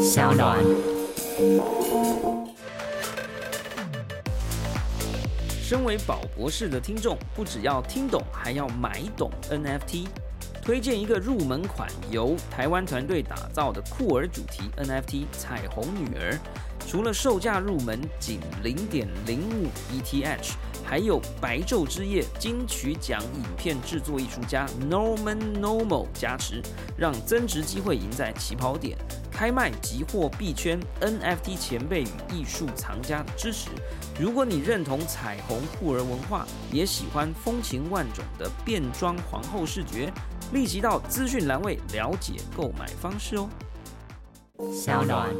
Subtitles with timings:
[0.00, 0.58] 小暖。
[5.62, 10.06] 身为宝博士的听众，不只要听懂，还要买懂 NFT。
[10.62, 16.38] 推荐一个入门款，由台湾团队打造的酷儿主题 NFT 彩虹女儿。
[16.86, 20.52] 除了售价入门仅零点零五 ETH，
[20.90, 26.60] 还有白昼之夜金曲奖影片制作艺术家 Norman Normal 加持，
[26.96, 28.98] 让增值机会赢在起跑点。
[29.30, 33.70] 开卖即获币圈 NFT 前辈与艺术藏家的支持。
[34.18, 40.12] 如果你认同彩虹酷儿文化，也喜欢风情万种的变装皇后视觉，
[40.52, 43.48] 立即到资讯栏位了解购买方式哦。
[44.74, 45.30] 小暖。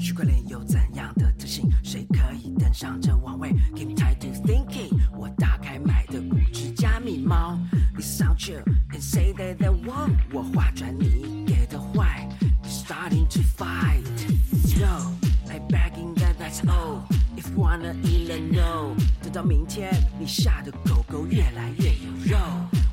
[0.00, 1.70] 区块链有怎样的特性？
[1.82, 4.90] 谁可以登上这王位？Keep tight to thinking。
[5.16, 7.58] 我打开买的五只加密猫。
[7.98, 10.16] ，It's out you and say that they want。
[10.32, 12.28] 我划转你给的坏。
[12.64, 14.04] Starting to fight。
[14.78, 15.14] No,
[15.48, 17.02] I begging that that's all.
[17.36, 18.94] If wanna eat a no。
[19.22, 22.38] 等到明天，你下的狗狗越来越有肉。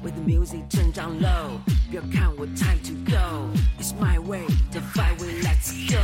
[0.03, 1.59] With the music turn down low。
[1.89, 3.51] 不要看我 time to go。
[3.79, 6.01] It's my way, the fight way, let's go。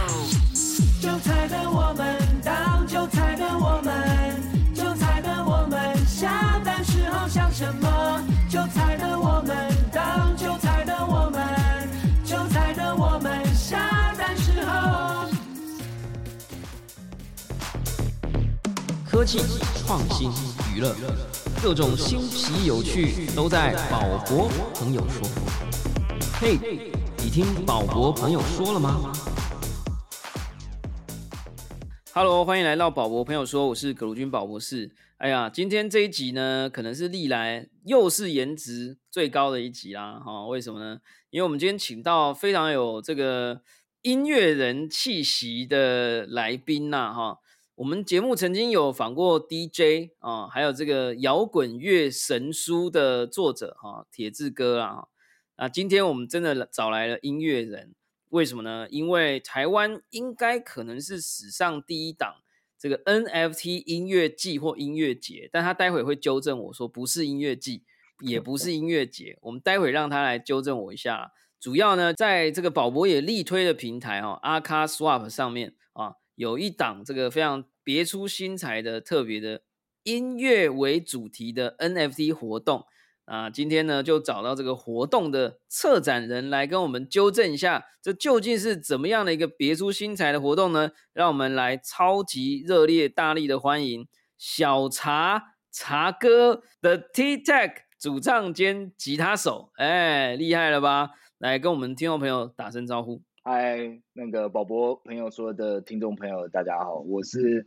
[1.02, 8.22] 韭菜的我们，当韭菜的我们，韭菜的我们，下班时候想什么？
[8.48, 11.90] 韭菜的我们，当韭菜的我们，
[12.24, 15.28] 韭菜的我们，下班时候。
[19.10, 19.40] 科技、
[19.86, 20.32] 创新、
[20.76, 20.96] 娱乐，
[21.62, 25.28] 各种新奇有趣都在宝博朋友说。
[26.40, 26.60] 嘿，
[27.18, 29.12] 你听宝博朋友说了吗
[32.14, 34.92] ？Hello，欢迎来到宝博朋友说，我是葛如君宝博士。
[35.18, 40.22] 哎呀，今天这一集呢，可能是历来又是颜值最高的一集啦。
[40.24, 41.00] 哈，为什么呢？
[41.32, 43.62] 因为我们今天请到非常有这个
[44.04, 47.12] 音乐人气息的来宾呐。
[47.12, 47.40] 哈，
[47.78, 55.04] 我们节目曾经有访过 DJ 啊，还有这个摇滚乐神书的作者哈，铁志哥啊。
[55.58, 57.94] 啊，今天我们真的找来了音乐人。
[58.30, 58.88] 为什么呢？
[58.90, 62.38] 因为台湾应该可能是史上第一档
[62.80, 67.84] 这个 NFT 音乐季或音乐节，但他待会会纠正我说不是音乐季，
[68.22, 69.38] 也不是音乐节。
[69.42, 71.32] 我们待会让他来纠正我一下。
[71.60, 75.76] 主要呢，在这个宝博也力推的平台哦，阿卡 Swap 上面，
[76.38, 79.64] 有一档这个非常别出心裁的特别的
[80.04, 82.86] 音乐为主题的 NFT 活动。
[83.26, 90.92] 啊，今天呢就找到这个活动的策展人来跟我们纠正一下，这究竟是怎么样的一个别出心裁的活动呢？
[91.12, 101.10] 让我们来超级热烈、大力的欢迎小茶茶哥的 T Tech 主唱兼吉他手，哎，厉害了吧？
[101.38, 103.27] 来跟我们听众朋友打声招呼。
[103.50, 107.66] 嗨，那个宝博朋友说的听众朋友，大家好，我是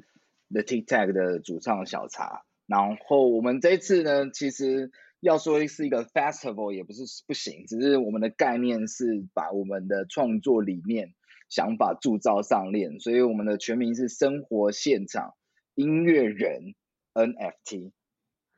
[0.50, 2.42] The T Tech 的主唱小茶。
[2.66, 4.91] 然后我们这次呢，其实。
[5.20, 11.14] 要说是一个 festival 也不是不行，只是我们的概念是把我们的创作理念、
[11.48, 15.34] 想法铸造上链，所以我们的全名是生活现场
[15.74, 16.74] 音乐人
[17.14, 17.92] NFT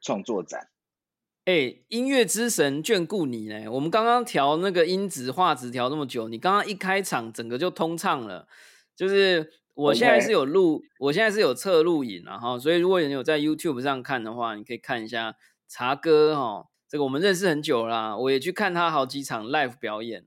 [0.00, 0.71] 创作展。
[1.44, 3.68] 哎，音乐之神眷顾你呢！
[3.68, 8.46] 我们刚刚调那个音质画质调那么久，你刚刚一开场整个就通畅了。
[8.94, 15.34] 就是我现在是有录，我现在是有测录影，然后所以如果你有在 YouTube 上看的话，你可以看一下。
[15.68, 20.26] 茶哥哈，这个我们认识很久啦，我也去看他好几场 live 表演，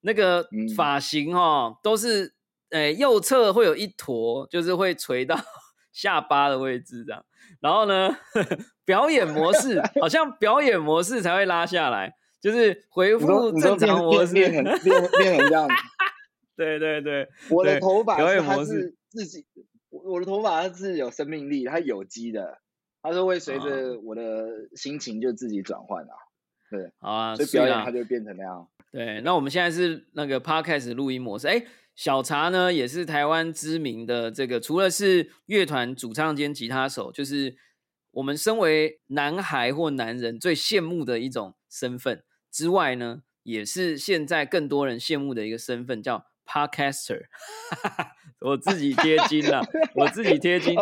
[0.00, 2.32] 那个发型哈都是，
[2.70, 5.38] 诶右侧会有一坨，就是会垂到
[5.92, 7.26] 下巴的位置这样，
[7.60, 8.16] 然后呢，
[8.84, 14.80] 表演模式好像表演模式才会拉下来，就是回复正常模式，变很变
[15.18, 15.68] 变成这样，
[16.56, 19.46] 对对对，我的头发它是自己，
[19.90, 22.58] 我的头发它是有生命力，它有机的。
[23.02, 26.14] 它是会随着我的心情就自己转换啊，
[26.68, 28.66] 对，好啊，所以表演它就变成那样。
[28.90, 31.46] 对，那我们现在是那个 podcast 录音模式。
[31.46, 31.64] 哎，
[31.96, 37.56] 小茶呢也是台湾知名的这个，除了是乐团主唱兼吉他手，就是
[38.10, 42.22] 我们身为男孩或男人最羡慕的一种身份
[42.52, 47.22] 之外呢，也是现在更多人羡慕的一个身份，叫 podcaster。
[48.40, 49.62] 我自己贴金了，
[49.94, 50.76] 我自己贴金。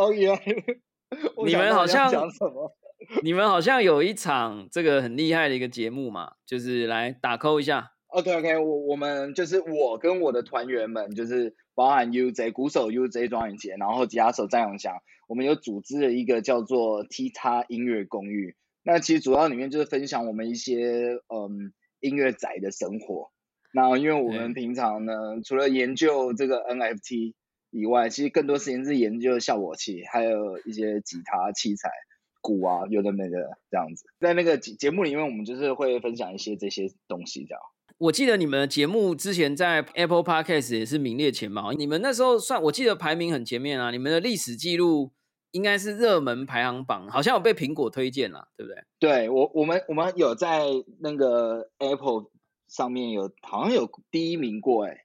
[1.47, 2.77] 你们好像讲什么？
[3.23, 7.94] 你们好像有一场这个很厉害的一个节目嘛，就是来打扣一下。
[8.15, 18.55] OK OK，我我们就是我跟我的团员们，就是包含 UZ 鼓手 UZ 庄宇杰，然后吉他手张永祥，我们有组织了一个叫做 T 叉音乐公寓。
[18.85, 23.33] 那其实主要里面就是分享我们一些嗯音乐仔的生活。
[23.73, 27.35] 那因为我们平常呢，除了研究这个 NFT
[27.71, 31.91] 以外，其实更多时间是研究效果器，还有一些吉他器材、
[32.41, 34.05] 鼓啊，有的没的这样子。
[34.21, 37.61] 在那个节节目里面，我们就是会分享一些这些东西，这样。
[38.05, 45.11] 我记得你们的节目之前在 Apple Podcast 也是名列前茅，你们那时候算我记得排名很前面啊，你们的历史记录
[45.53, 48.85] 应该是热门排行榜，好像有被苹果推荐了，对不对？
[48.99, 50.65] 对我，我们我们有在
[51.01, 52.27] 那个 Apple
[52.69, 55.05] 上面有好像有第一名过，哎，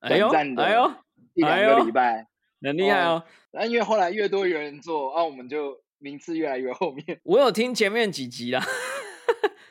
[0.00, 0.92] 哎呦，短暂的哎呦，
[1.34, 2.28] 一两个礼拜。
[2.60, 3.22] 很厉害哦！
[3.52, 7.20] 那因为后来越多有人做，啊，我们就名次越来越后面。
[7.22, 8.60] 我有听前面几集啦，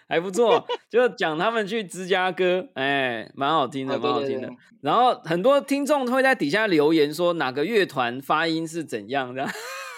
[0.07, 4.57] 还不错，就讲他们去芝加哥，哎，蛮好听的，蛮好听的对。
[4.81, 9.45] 然后很多听众会在底下留言说哪个乐团发音是怎样的，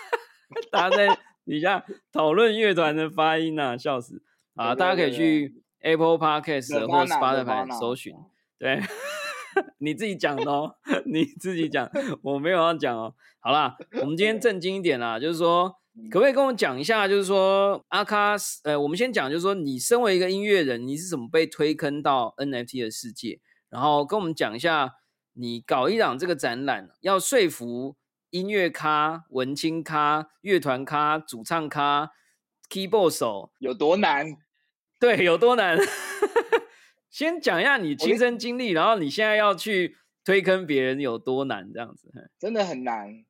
[0.72, 4.22] 大家在底下讨论乐团的发音呐、笑死
[4.56, 4.74] 啊！
[4.74, 8.14] 大家可以去 Apple Podcast 或 Nirvana，Spotify Nirvana 搜寻，
[8.58, 8.80] 对，
[9.80, 11.90] 你自己讲的哦，你自己讲，
[12.24, 13.14] 我没有要讲哦。
[13.42, 15.74] 好啦，我们今天正经一点啦，就是说，
[16.10, 23.40] 可不可以跟我讲一下，就是说阿卡斯，呃，我们先讲，就是说，你身为一个音乐人，你是怎么被推坑到 NFT 的世界？
[23.70, 24.96] 然后跟我们讲一下，
[25.34, 27.96] 你搞一档这个展览，要说服
[28.30, 32.12] 音乐咖、文青咖、乐团咖、主唱咖、
[32.70, 34.38] keyboard 手，有多难？
[35.00, 35.78] 对，有多难？
[37.10, 42.12] 先讲一下你亲身经历，然后你现在要去推坑别人有多难，这样子。
[42.40, 43.26] 真的很难，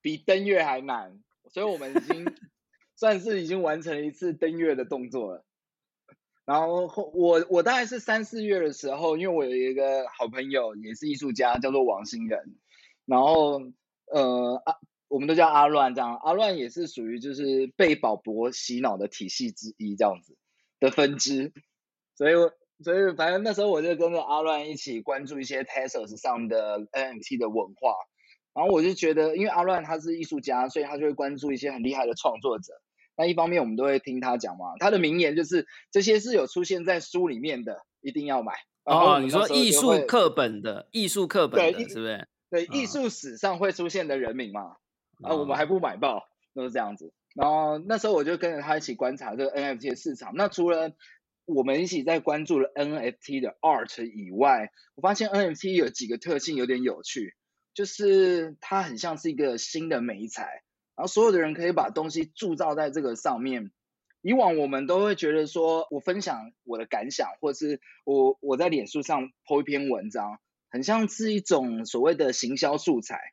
[0.00, 1.18] 比登月还难。
[1.52, 2.24] 所以我们已经
[2.96, 5.44] 算是已经完成了一次登月的动作了。
[6.44, 12.56] 然后后我我大概是三四月的时候，因为我有一个好朋友也是艺术家，叫做王新仁。
[13.06, 13.60] 然后
[14.06, 14.76] 呃啊，
[15.08, 16.16] 我们都叫阿乱这样。
[16.16, 20.36] 阿乱也是属于就是被宝博洗脑的体系之一这样子
[20.80, 21.52] 的分支。
[22.16, 22.52] 所以我
[22.82, 27.94] 所以反正那时候我就跟着阿乱一起关注一些 Tezos 上的 NFT 的文化。
[28.54, 32.72] 然后我就觉得，因为阿乱他是艺术家，所以他就会关注一些很厉害的创作者。
[33.16, 38.54] 那一方面我们都会听他讲嘛，他的名言就是这些是有出现在书里面的，一定要买。
[38.84, 42.28] 哦，你说艺术课本的艺术课本的，对艺是不是？
[42.50, 44.76] 对啊艺术史上会出现的人名嘛，
[45.22, 47.12] 啊，我哦们还不买报，都是这样子。
[47.34, 50.32] 然后那时候我就跟着他一起观察这个 NFT 的市场。
[50.34, 50.90] 那除了
[51.44, 57.34] 我们一起在关注了 NFT 的 art 以外，我发现 NFT 有几个特性有点有趣，
[57.74, 60.62] 就是它很像是一个新的美材，
[60.94, 63.70] 然后所有的人可以把东西铸造在这个上面。
[64.20, 70.38] 以往我们都会觉得说，我分享我的感想，或是我我在脸书上 po 一篇文章，
[70.70, 73.31] 很像是一种所谓的行销素材。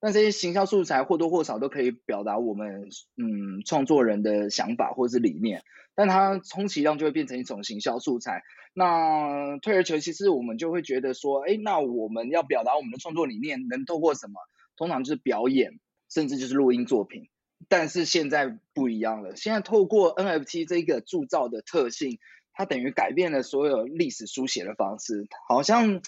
[0.00, 5.62] 那这些行销素材或多或少都可以表达我们嗯创作人的想法或是理念，
[5.94, 8.42] 但它充其量就会变成一种行销素材。
[8.72, 14.40] 那退而求其次，我们就会觉得说，哎，那我们要表达我们的创作理念，能透过什么？
[14.76, 17.28] 通常就是表演，甚至就是录音作品。
[17.68, 22.18] 但是现在不一样了，现在透过 NFT 这个铸造的特性，
[22.54, 26.00] 它等于改变了所有历史书写的方式，好像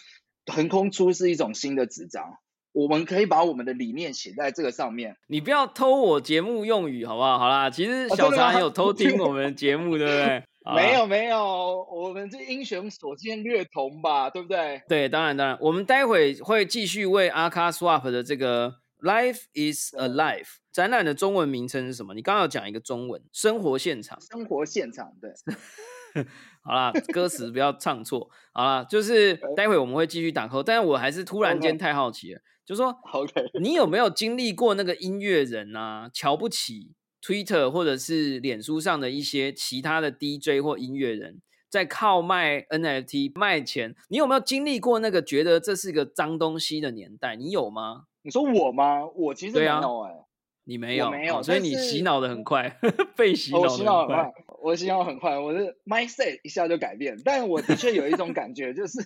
[0.46, 2.38] 横空出世一种新的纸张。
[2.72, 5.16] 我们可以把我们的理念写在这个上面。
[5.28, 7.38] 你不要偷我节目用语好不好？
[7.38, 10.42] 好啦，其实小茶有偷听我们的节目，对不对？
[10.76, 14.80] 没有没有，我们这英雄所见略同吧，对不对？
[14.88, 22.14] 对，当然当然，我们待会会继续为阿卡 Swap 的这个 Life is Alive 展览的中文名称是什么？
[22.14, 24.16] 你刚刚有讲一个中文，生活现场。
[24.20, 26.24] 生活现场，对，
[26.62, 28.30] 好啦，歌词不要唱错。
[28.52, 43.94] 好啦，就是 待会我们会继续打 call，但是我还是突然间太好奇了，就说 OK，你有没有经历过那个音乐人啊，瞧不起 Twitter 或者是脸书上的一些其他的 DJ 或音乐人，在靠卖 NFT 卖钱？
[44.08, 47.36] 你有没有经历过那个觉得这是个脏东西的年代？
[47.36, 48.04] 你有吗？
[48.22, 49.04] 你说我吗？
[49.16, 50.12] 我其实没有哎、
[50.64, 52.78] 你没有，我没有哦所以你洗脑的很快，
[53.16, 53.68] 被洗脑我。
[53.68, 57.20] 洗脑很快，我洗脑很快，我是 mindset 一下就改变。
[57.24, 59.00] 但我的确有一种感觉，就是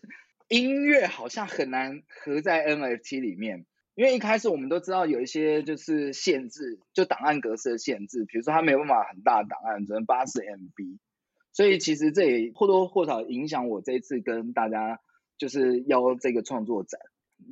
[0.49, 10.99] 音乐好像很难合在 NFT 里面，因为一开始我们都知道有一些就是限制，就档案格式的限制，比如说它没有办法很大的档案，只能八十 MB，
[11.53, 15.01] 所以其实这也或多或少影响我这一次跟大家
[15.39, 17.01] 就是邀这个创作展，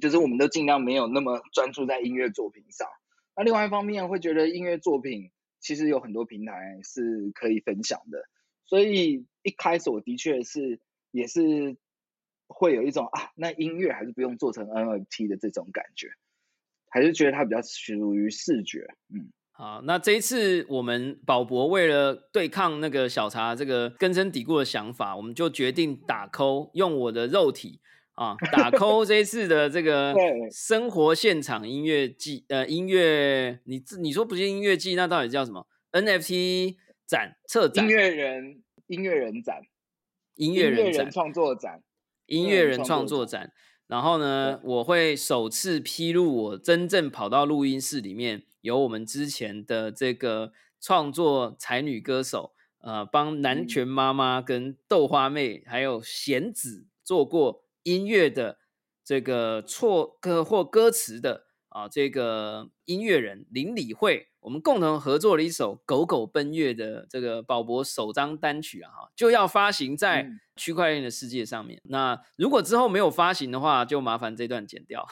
[0.01, 2.87] 就是我们都尽量没有那么专注在音乐作品上。
[3.37, 8.23] 那另外一方面会觉得音乐作品其实有很多平台是可以分享的，
[8.67, 10.79] 所以一开始我的确是
[11.11, 11.77] 也是
[12.55, 16.09] 会有一种啊，那音乐还是不用做成 NFT 的这种感觉，
[16.89, 19.33] 还是觉得它比较属于视觉，嗯。
[19.57, 27.81] 好，那这一次我们宝博为了对抗那个小茶这个根深蒂固的想法，我们就决定打扣，用我的肉体
[28.15, 30.13] 啊打扣 这一次的这个
[30.51, 36.75] 生活现场音乐季，呃，音乐你自你说不是音乐季，那到底叫什么？NFT
[37.07, 37.85] 展策展。
[37.85, 39.63] 音乐人音乐人展，
[40.35, 41.09] 音乐人展。
[41.13, 41.81] 创作展，
[42.27, 43.53] 音乐人创作展。
[43.87, 58.59] 然后呢，我会首次披露我真正跑到录音室里面，有我们之前的这个创作才女歌手，呃，帮南拳妈妈跟豆花妹还有贤子做过音乐的
[59.05, 64.29] 这个错歌或歌词的啊，这个音乐人林理慧。
[64.45, 71.81] 我们共同合作了一首《狗狗奔月》的这个宝博首张单曲啊，哈，就要发行在区块链的世界上面。
[71.85, 75.07] 那如果之后没有发行的话，就麻烦这段剪掉。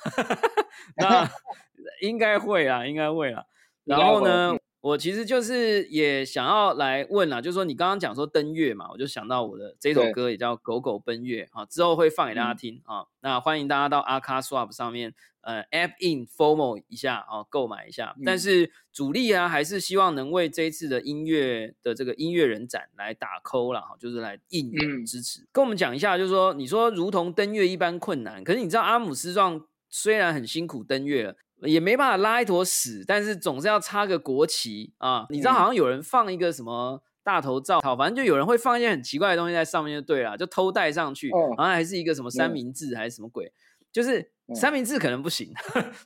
[1.00, 1.26] 那
[2.02, 3.44] 应该会啊，应该会啊。
[3.84, 4.54] 然后呢？
[4.82, 13.06] 我其实就是也想要来问啊，就是说你刚刚讲说登月嘛，我就想到我的这首歌也叫《狗狗奔月》啊，之后会放给大家听啊。
[13.20, 18.16] 那欢迎大家到阿卡 swap 上面呃 app in formal 一下啊，购买一下。
[18.26, 25.46] 但是主力啊，还是希望能为这一次的音乐的这个音乐人展来打 call 了哈，就是来应援支持。
[25.52, 31.36] 跟我们讲一下，就是说你说如同登月一般困难，可是你知道阿姆斯壮虽然很辛苦登月了。
[31.62, 35.26] 也没办法拉一坨屎，但是总是要插个国旗啊！
[35.30, 43.52] 你知道好像有人放一个什么大头照，好，反正就有人会放一些很奇怪的东西在上面，就对了，就偷带上去，好像还是一个什么三明治还是什么鬼，
[43.92, 45.52] 就是三明治可能不行，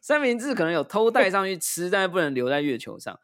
[0.02, 3.18] 三明治可能有偷带上去吃，但是不能留在月球上。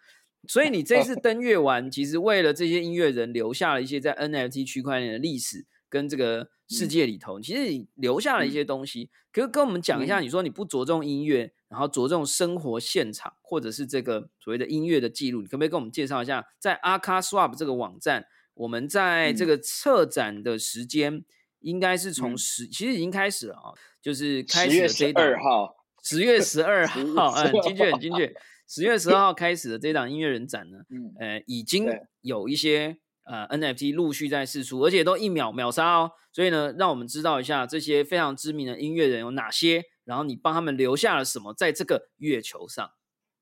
[0.49, 9.11] 所以你这次登月完，其实为了这些音乐人留下了一些在 NFT 区块链的历史跟这个世界里头，其实你留下了一些东西。
[9.33, 11.53] 可以跟我们讲一下，你说你不着重音乐。
[11.73, 21.25] 然后着重生活现场，或者是这个所谓的音乐的记录，你可不可以跟我们介绍一下，在 a r c a Swap 这个网站，我们在这个策展的时间
[21.61, 28.35] 应该是从十，其实已经开始了啊，就是开始十月二号，十月十二号，嗯，精确很精确，
[28.69, 30.81] 十月十二号开始的这档音乐人展呢，
[31.19, 31.89] 呃，已经
[32.21, 39.83] 有一些呃 NFT 陆续在试出，而且都一秒秒杀哦，所以呢，让我们知道一下这些非常知名的音乐人有哪些。
[40.05, 42.91] 然后你帮他们留下了什么在这个月球上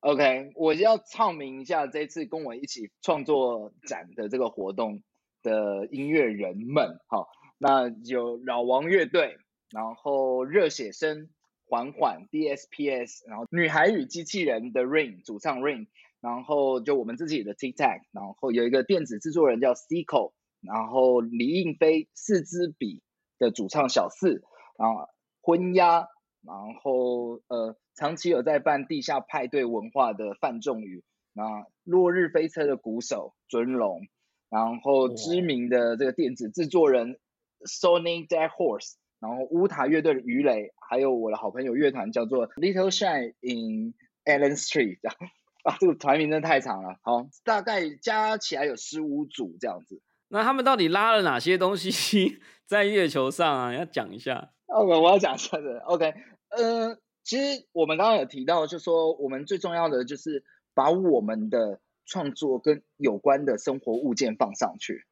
[0.01, 5.03] ？OK，我要唱明一下这次跟我一起创作展的这个活动
[5.43, 9.37] 的音乐人们，好，那有老王乐队，
[9.71, 11.31] 然后热血声
[11.67, 15.87] 缓缓 DSPS，然后女孩与机器人的 Rain 主唱 Rain，
[16.21, 23.03] 然后就我们自己的 TikTok，然后有一个电子制作人叫 Cico，然后李应飞四支笔
[23.39, 24.43] 的主唱小四，
[24.79, 25.07] 然后
[25.41, 26.07] 婚鸦。
[26.43, 31.05] 然后，呃，长期有在办地下派对文化的范仲宇，
[31.35, 34.09] 那落日飞车的鼓手尊龙，
[34.49, 37.19] 然后知名的这个电子制作人
[37.61, 43.93] Sony Dead Horse，然后乌塔乐队的鱼雷，还有我的好朋友乐团叫做 Little Shine in
[44.25, 45.17] Allen Street，这样
[45.65, 50.01] 啊，这个团名真的太长了，好，大概加起来有十五组这样子。
[50.29, 53.75] 那他们到底拉了哪些东西 在月球上啊？
[53.75, 54.53] 要讲一下。
[54.71, 55.81] OK，我要讲一下的。
[55.81, 56.15] OK，
[56.51, 65.05] 呃，其实我们刚刚有提到，就说我们最重要的就是把我们的创作跟有关的生活物件放上去。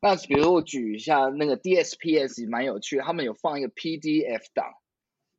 [0.00, 4.72] 那比如我举一下那个 DSPS，蛮有趣，他们有放一个 PDF 档。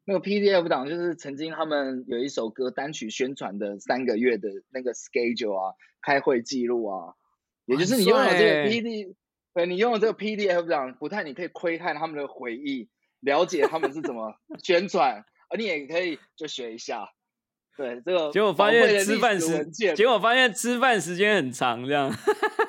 [0.05, 7.15] 那个 PDF 档就是曾经他们有一首歌单曲宣传的三个月的那个 schedule 啊，开会记录啊，
[7.65, 9.15] 也就是你用了这个 PD，
[9.53, 12.89] 对你用了这个 PDF 档，不太你可以窥探他们的回忆。
[13.23, 17.09] 了解他们是怎么宣传，而你也可以就学一下。
[17.75, 22.13] 对这个，结果发现吃饭时，结果发现吃饭时间很长，这样，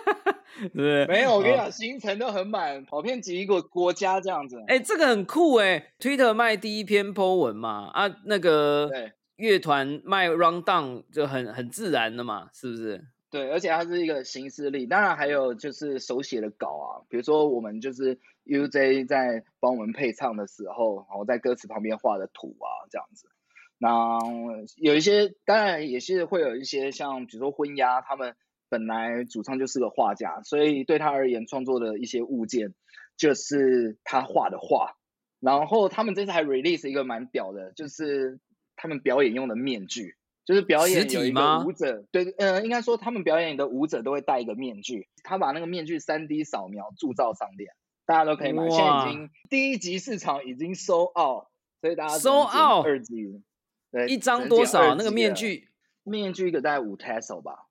[0.72, 4.56] 对没有，我跟你讲，行程都很满，跑遍几个国家这样子。
[4.66, 8.90] 哎，这个很酷哎，Twitter 卖第一篇 po 文嘛，啊，那个
[9.36, 13.04] 乐团卖 rundown 就很很自然的嘛，是不是？
[13.30, 23.28] 对，而且它是一个形式力，当然还有就是手写的稿啊，比如说我们就是 UJ 在帮我们配唱的时候，然后在歌词旁边画的图啊，这样子。
[23.78, 24.18] 那
[24.76, 28.36] 有一些当然也是会有一些像比如说婚鸦，他们
[28.68, 32.74] 本来主唱就是个画家，所以对他而言创作的一些物件
[33.16, 34.96] 就是他画的画。
[35.40, 38.40] 然后他们这次还 release 一个蛮屌的，就是
[38.76, 40.16] 他们表演用的面具。
[40.46, 47.72] 就是表演有一个舞者，对，呃，应该说他们表演的舞者都会戴一个面具，他把那个面具三 D 扫描铸造上链，
[48.06, 48.68] 大家都可以买。
[48.68, 51.46] 现在已经第一集市场已经收 out，
[51.80, 53.42] 所以大家收 out 二级，
[53.90, 54.94] 对，一张多少？
[54.94, 55.68] 那个面具，
[56.02, 57.68] 面具一个大概五 t e s l 吧。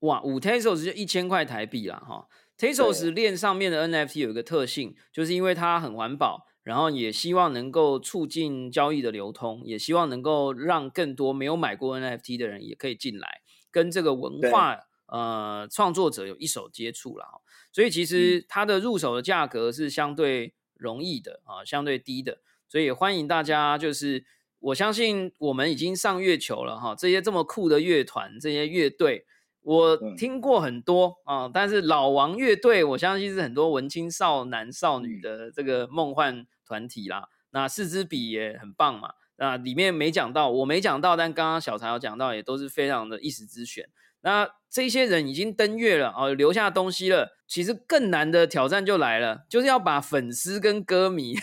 [0.00, 2.26] 哇，五 Tesos 就一千块台币啦，哈。
[2.58, 14.78] Tesos 链上面的 NFT 有一个特性，就是因为它很环保，然后也希望能够促进交易的流通，也希望能够让更多没有买过 NFT 的人也可以进来，跟这个文化
[15.12, 17.42] 呃创作者有一手接触了。
[17.70, 22.40] 所以其实它的入手的价格是相对容易的啊，相对低的。
[22.66, 24.24] 所以欢迎大家，就是
[24.58, 29.26] 我相信我们已经上月球了哈，这些这么酷的乐团，这些乐队。
[29.60, 37.28] 我听过很多啊，但是老王乐队，我相信是很多文青少男少女的这个梦幻团体啦。
[37.50, 43.88] 那四支笔也很棒嘛，那里面没讲到，我没讲到，但刚刚小柴有讲到，也都是非常的一时之选。
[44.22, 47.28] 那这些人已经登月了哦，留下东西了。
[47.46, 51.34] 其实更难的挑战就来了，就是要把粉丝跟歌迷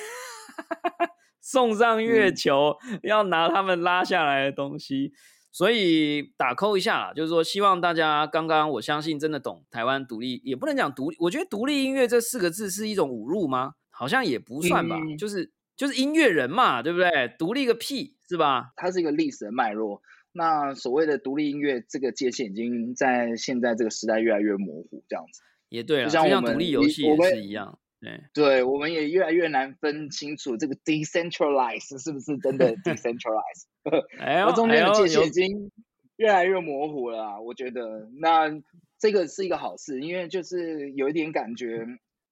[1.40, 5.14] 送上月球，要拿他们拉下来的东西。
[5.52, 11.18] 所以打扣一下啦，就是说，希望大家刚刚我相信真的懂台湾独立，也不能讲独立。
[11.20, 13.74] 我觉得独立音乐这四个字是一种侮辱吗？
[13.90, 17.36] 好像也不算吧，就是就是音乐人嘛，对不对？
[17.38, 18.72] 独立个屁，是吧？
[18.76, 20.02] 它是一个历史的脉络。
[20.32, 25.42] 那所谓的独立音乐这个界限，已经在现在这个时代越来越模糊，这样子。
[25.70, 27.80] 也对，就像独立游戏也是一样。
[28.02, 33.66] 对，对，我们也越来越难分清楚这个 decentralize 是不是真的 decentralize。
[34.20, 35.72] 哎呦，中间的界限已经
[36.16, 37.42] 越来越模糊了。
[37.42, 38.50] 我觉得那
[38.98, 41.86] 这个是一个好事，因为就是有一点感觉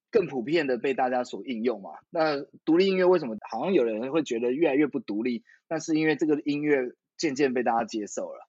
[0.09, 1.91] 更普遍的被大家所应用嘛。
[2.09, 5.43] 那独立音乐为什么好像有人会觉得越来越不独立？
[5.69, 6.77] 那是因为这个音乐
[7.17, 8.47] 渐渐被大家接受了。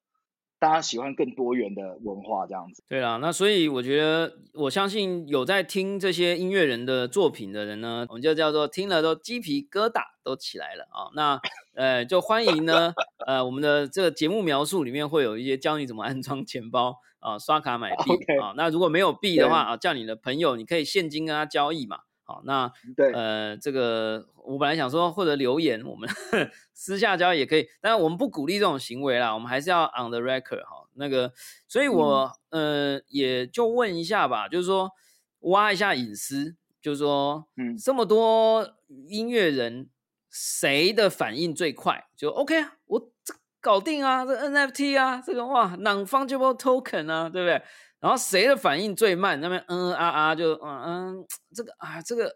[0.61, 2.83] 大家喜欢更多元的文化，这样子。
[2.89, 11.07] 对啦，那所以我觉得，我相信有在听这些音乐人的作品的人呢，我们就叫做听了都鸡皮疙瘩都起来了啊。
[11.15, 11.39] 那
[11.75, 12.93] 呃，就欢迎呢，
[13.25, 18.11] 呃，我们的这个节目描述里面会有一些教你怎么安装钱包啊，刷卡买币
[18.43, 18.53] 啊。
[18.57, 21.99] 那如果没有币的话啊，叫你的朋友，你可以现金跟他交易嘛。
[22.29, 26.07] 好，那对，呃，这个我本来想说或者留言，我们
[26.75, 30.87] 私下交也可以，但是我们不鼓励这种行为啦，我们还是要 on the record 哈。
[30.93, 31.33] 那个，
[31.67, 34.91] 所以我呃也就问一下吧，就是说
[35.39, 38.75] 挖一下隐私，就是说，嗯，这么多
[39.07, 39.89] 音乐人，
[40.29, 42.05] 谁的反应最快？
[42.15, 43.18] 就 OK 啊，我这
[43.61, 47.61] 搞定啊，这 NFT 啊，这个哇，non fungible token 啊，对不对？
[47.99, 49.39] 然后谁的反应最慢？
[49.41, 52.33] 那边嗯嗯啊啊，就嗯嗯，这个啊这个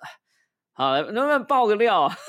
[0.73, 2.09] 好，能不能爆个料？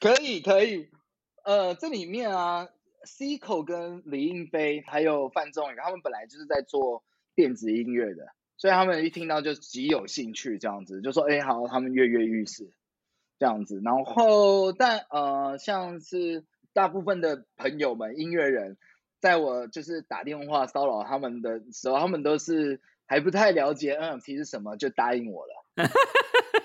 [0.00, 0.90] 可以可以，
[1.44, 2.68] 呃，这里面啊
[3.04, 7.02] ，C 口跟李应飞还有范仲宇，他们本来就是在做
[7.34, 12.70] 电子音乐的，所以他们一听到就极有兴趣，这样子就说哎好，他们跃跃欲试
[13.38, 13.80] 这样子。
[13.84, 18.76] 然后但呃，像是大部分的朋友们，音乐人。
[19.20, 25.88] 在我就是打电话骚扰他们的时候，他们都是还不太了解 NFT 是什么，就答应我了。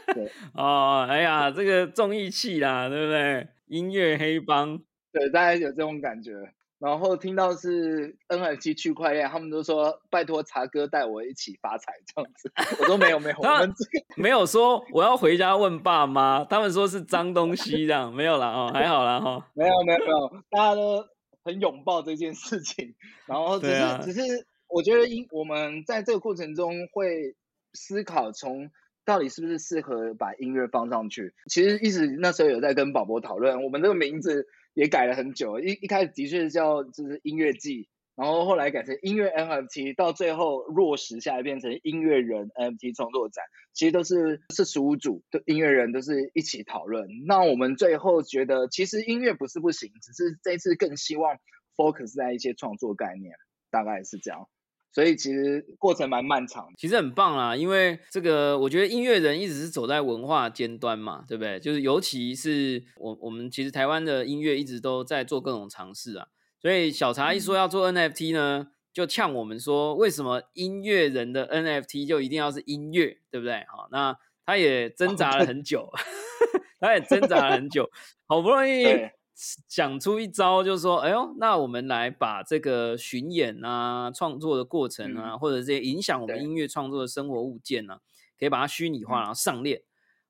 [0.14, 3.48] 对哦，哎呀，这个重义气啦，对不对？
[3.66, 4.78] 音乐黑帮，
[5.12, 6.54] 对，大家有这种感觉。
[6.84, 12.52] 然后听到是 NFT 区块链，他们都说拜托茶哥带我一起发财这样子。
[12.80, 13.74] 我说没有没有，我 们
[14.18, 19.48] 没有说我要回家问爸妈，他们说是脏东西这样，没有啦哦，还好啦哈。
[19.54, 21.06] 没有没有没有，大家都。
[21.46, 27.36] 很拥抱这件事情，然后只是只是，我觉得因我们在这个过程中会
[27.74, 28.72] 思考，从
[29.04, 31.34] 到底是不是适合把音乐放上去。
[31.50, 37.88] 其实一直那时候有在跟宝宝讨论，我们这个名字也改了很久，一一开始的确是叫就是音乐季。
[38.16, 47.08] 然后后来改成音乐 NFT，到最后落实下来变成音乐人 NFT 创作展，其实都是四十五组的音乐人都是一起讨论。
[47.26, 51.38] 那我们最后觉得，其实音乐不是不行，只是这次更希望
[51.76, 53.34] focus 在一些创作概念，
[53.72, 54.48] 大概是这样。
[54.94, 61.60] 所以其实过程蛮漫长，其实很棒啦，因为这个我觉得音乐人一直是走在文化尖端嘛，对不对？
[61.60, 66.28] 就是尤其是我我们其实台湾的音乐一直都在做各种尝试啊。
[66.62, 73.66] 所以小茶一说要做 NFT 呢，就呛我们说，为什么音乐人的 NFT 就一定要是音乐，对不对？
[73.68, 75.90] 好，那他也挣扎了很久，
[76.80, 77.90] 他也挣扎了很久，
[78.28, 78.86] 好不容易
[79.36, 87.98] 想出一招，就是说，哎呦，那我们来把这个巡演啊、创作的过程啊，或者这些影响我们音乐创作的生活物件呢，
[88.40, 89.82] 可以把它虚拟化，然后上链。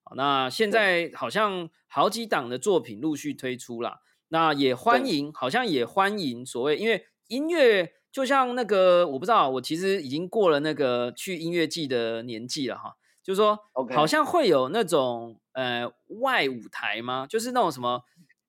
[0.04, 4.00] 好，那现在好像好几档的作品陆续推出了。
[4.30, 12.96] 那也欢迎，好像也欢迎所谓，因为音乐就像那个，我不知道，我其实已经过了那个去音乐季的年纪了哈。
[13.22, 13.58] 就是说，
[13.96, 15.90] 好像会有那种呃
[16.20, 17.26] 外舞台吗？
[17.26, 18.02] 就是那种什么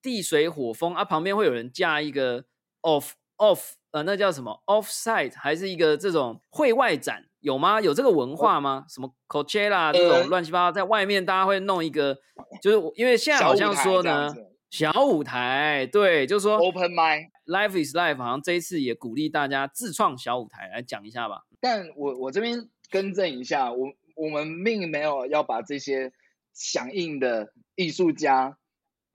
[0.05, 2.45] 地水火风啊，旁边会有人架一个
[2.83, 7.81] off off 呃，那叫什么 offsite，还是一个这种会外展有吗？
[7.81, 8.85] 有这个文化吗？
[8.87, 12.19] 什么 Coachella 这种乱七八糟，在外面大家会弄一个，
[12.61, 14.31] 就是因为现在好像说呢，
[14.69, 21.41] 小舞台，对，就是说 open mind，life is life，好像这一次也鼓励大家自创小舞台来讲一下吧。
[21.59, 26.13] 但我我这边更正一下，我我们并没有要把这些
[26.53, 28.55] 响应的艺术家。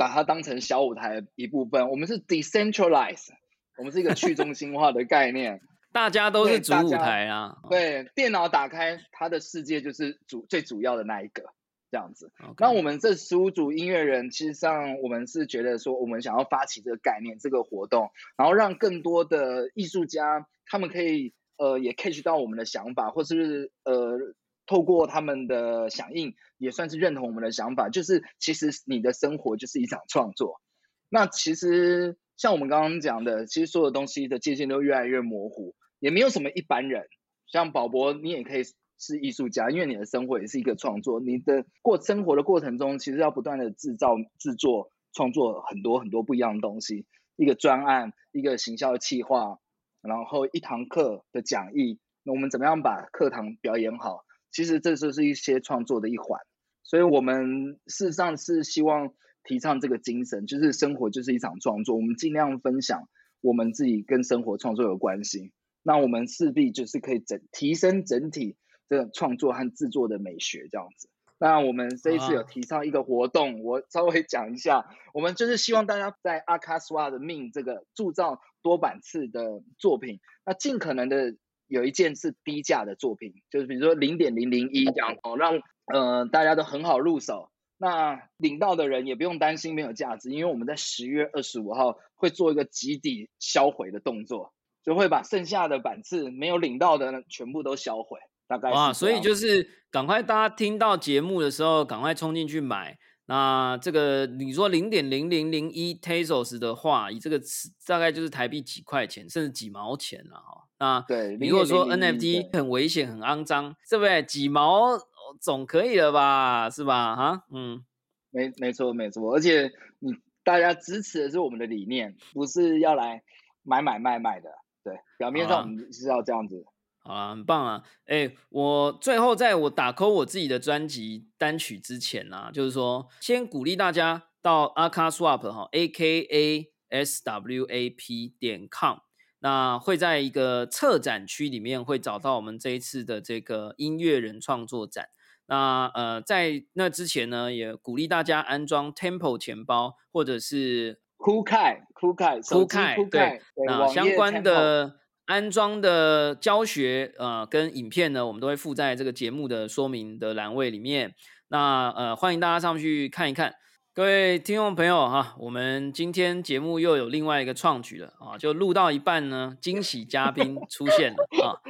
[0.00, 3.28] 把它当成小舞台一部分，我们是 decentralize，
[3.76, 5.60] 我们是一个去中心化的概念，
[5.92, 7.58] 大家都是主舞台啊。
[7.68, 11.52] 对，电脑打开，它的世界就是主最主要的那一个
[11.90, 12.32] 这样子。
[12.56, 24.34] 那我们这十五组音乐人，其实上我们是觉得说，我们想要发起这个概念、这个活动，然后让更多的艺术家，他们可以呃也 catch 到我们的想法，或是呃。
[24.70, 27.88] 透过他们的响应，也算是认同我们的想法。
[27.88, 30.60] 就是其实你的生活就是一场创作。
[31.08, 37.02] 那其实像我们刚刚讲的，其实所有东西的界限都越来越模糊，也没有什么一般人。
[37.48, 38.62] 像宝博，你也可以
[38.96, 41.18] 是艺术家，因为你的生活也是一个创作。
[41.18, 47.06] 你的过生活的过程中，其实要不断的制造、制作、创作很多很多不一样的东西。
[47.34, 49.58] 一个专案，一个行销计划，
[50.00, 54.22] 然后一堂课的讲义，那我们怎么样把课堂表演好？
[54.52, 56.40] 其实这就是一些创作的一环，
[56.82, 63.08] 所以我们事实上是希望提倡这个精神，就是生活就是一场创作，我们尽量分享
[63.40, 68.56] 我们自己跟生活创作有关系，那我们势必就是可以整提升整体
[68.88, 71.08] 的创作和制作的美学这样子。
[71.38, 74.84] 那我们这一次有提倡一个活动，我稍微讲一下，
[75.14, 81.36] 我们就是希望大家在阿卡斯瓦的命这个铸造多版次的作品，那尽可能的。
[81.70, 87.48] 有一件是低价的作品，就是比如说零点零零一这样哦，让呃大家都很好入手。
[87.78, 94.52] 那领到的人也不用担心没有价值，因为我们在十月二十五号会做一个集体销毁的动作，
[94.84, 98.18] 就会把剩下的版次没有领到的全部都销毁。
[98.46, 102.98] 大概哇，所以就是赶快大家听到节目的时候，赶快冲进去买。
[103.26, 107.40] 那这个你说零点零零零一 Tezos 的话，以这个
[107.86, 110.66] 大概就是台币几块钱，甚至几毛钱了哈。
[110.80, 114.98] 那对，如果说 NFT 很危险、很肮脏，是不是几毛
[115.38, 116.68] 总可以了吧？
[116.70, 117.14] 是吧？
[117.14, 117.84] 哈，嗯，
[118.30, 120.12] 没没错没错，而且你
[120.42, 123.22] 大家支持的是我们的理念，不是要来
[123.62, 124.48] 买买卖卖的。
[124.82, 126.64] 对，表面上我们是要这样子。
[127.02, 127.82] 好啊，很棒啊！
[128.06, 138.98] 哎，我最后在我打扣我自己的专辑单曲之前呢，就是说，先鼓励大家到 Akaswap 哈，A K A S W A P 点 com，
[139.40, 145.08] 那会在一个策展区里面会找到我们这一次的这个音乐人创作展。
[145.46, 154.96] 那呃，在那之前呢，也鼓励大家安装 Temple 钱包或者是 Coolkai Coolkai Coolkai 对，那相关的。
[155.26, 161.14] 安装的教学，呃，跟影片呢，我们都会附在这个节目的说明的栏位里面。
[161.50, 163.54] 那呃，欢迎大家上去看一看。
[164.00, 168.38] 各位听众朋友哈，我们今天节目又有另外一个创举了啊！
[168.38, 171.60] 就录到一半呢，惊喜嘉宾出现了啊！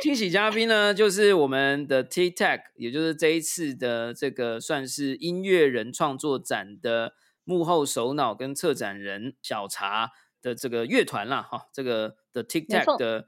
[0.00, 10.12] 惊喜嘉宾呢，就是我们的 T Tech，也就是这一次的这个算是音乐人创作展的幕后首脑跟策展人小茶。
[10.40, 13.26] 的这个乐团啦，哈，这个的 TikTok 的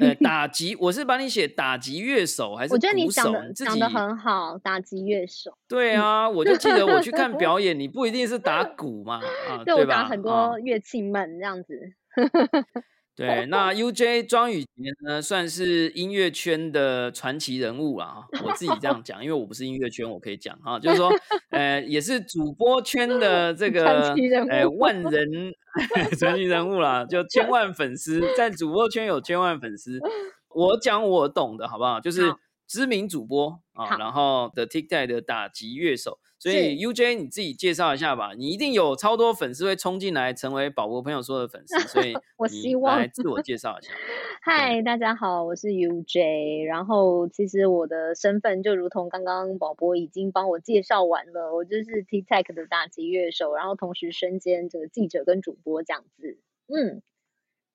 [0.00, 2.74] 呃 打击，我是帮你写打击乐手还是？
[2.74, 5.50] 我觉得你讲的讲的很好，打击乐手。
[5.68, 10.02] 对啊，我就记得我去看 表演，你不一定是打鼓嘛，啊，对吧？
[10.02, 11.92] 打很多乐器们这样子。
[13.20, 18.24] 对， 那 UJ 庄宇杰呢，算是音乐圈的传奇人物啊。
[18.42, 21.12] 我自己这样 讲，因为我不是音乐圈，我可以讲哈，就是说，
[21.50, 24.14] 呃，也是主播圈的这个，
[24.48, 25.28] 呃，万人
[26.18, 30.00] 传奇人物啦，就千万粉丝，在主播圈有千万粉丝。
[30.48, 32.00] 我讲我懂的好不好？
[32.00, 32.22] 就是
[32.70, 36.20] 知名主播啊，然后的 TikTok 的打击乐手。
[36.38, 43.92] 所以 UJ 你自己介绍一下吧，你一定有超多粉丝会冲进来成为宝博朋友说的粉丝，所以 我希望来自我介绍一下。
[44.40, 56.38] 嗨，大家好，我是 UJ，然后其实我的身份就如同刚刚宝博已经帮我介绍完了，我就是 TikTok 的打击乐手，然后同时身兼这个记者跟主播这样子。
[56.68, 57.02] 嗯，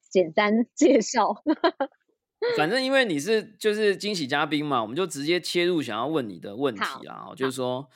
[0.09, 1.43] 简单介绍。
[2.57, 7.87] 反正因为你是就是惊喜嘉宾嘛，我们就直接切入想要问你的问题啦，就是说。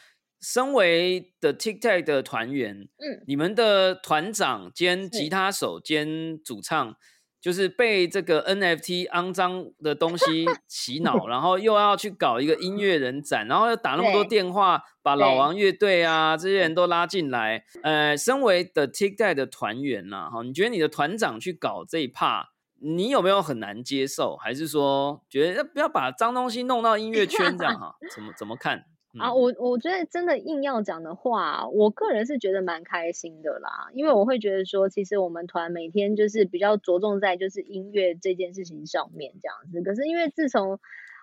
[0.42, 6.96] 身为的 TikTok 的团员，嗯，你们的团长兼吉他手兼主唱，
[7.42, 17.66] 就是被这个 NFT 肮脏的东西 洗脑，然后又要去搞一个音乐人展，然后又打那么多电话，把老王乐队啊这些人都拉进来。
[17.84, 22.46] 呃，身为的 TikTok 的团员呐，哈，你觉得你的团长去搞这一 part，
[22.82, 27.96] 你有没有很难接受，还是说觉得不要把脏东西弄到音乐圈这样哈？
[28.14, 28.86] 怎么怎么看？
[29.20, 39.82] 啊，我我觉得真的硬要讲的话，我个人是觉得蛮开心的啦，因为我会觉得说，其实我们团每天就是比较着重在就是音乐这件事情上面这样子。
[39.82, 40.80] 可是因为自从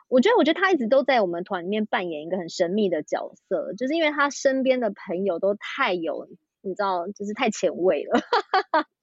[0.08, 6.28] 我觉得，我觉得他一直都在我们团里面扮演一个很神秘的角色，就是因为他身边的朋友都太有，
[6.62, 8.20] 你知道，就是太前卫了。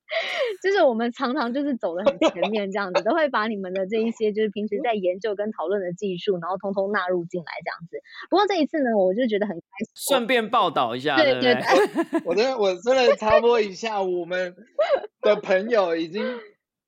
[0.62, 7.98] 就是我们常常就是走的很前面这样子，都会把你们的这一些就是平时在研究跟讨论的技术，然后通通纳入进来这样子。
[8.30, 11.64] 不过这一次呢，我就觉得很开心，顺便报道一下，对对对，
[12.26, 14.56] 我真的我真的插播一下，我们
[15.22, 16.24] 的朋友已经。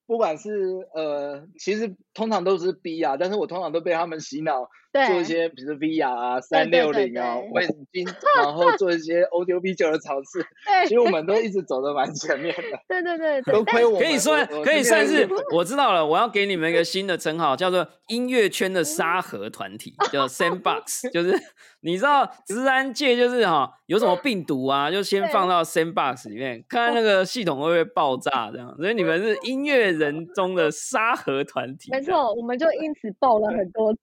[0.07, 4.69] 不管是呃，其实通常都是 B 啊，但是我通常都被他们洗脑，
[5.07, 8.05] 做一些比如 VR 啊、三六零啊、卫星，
[8.41, 10.39] 然后做一些 Audio B 九的尝试。
[10.65, 12.79] 对其实我们都一直走的蛮前面的。
[12.87, 13.99] 对对对，都亏我。
[13.99, 16.05] 可以算，可以算是我知道了。
[16.05, 21.39] 我要给你们一个新的称号，叫做音乐圈的沙盒团体，叫 Sandbox， 就是。
[21.81, 28.75] 你知道治安界就是哈，有什么病毒啊，就先放到 Sandbox 里面，看看那个系统会不会爆炸这样。
[28.77, 31.91] 所以你们是音乐人中的沙盒团体。
[31.91, 33.99] 没错，我们就因此爆了很多次。